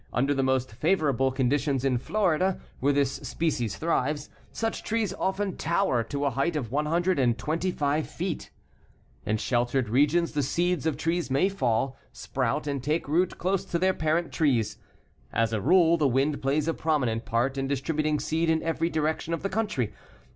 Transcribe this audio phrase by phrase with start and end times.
[0.11, 6.01] Under the most favorable conditions in Florida, where this species thrives, such trees often tower
[6.05, 8.49] to a height of 125 feet.
[9.27, 13.77] In sheltered regions the seeds of trees may fall, sprout and take root close to
[13.77, 14.79] their parent trees.
[15.31, 19.35] As a rule, the wind plays a prominent part in distributing seed in every section
[19.35, 19.93] of the country.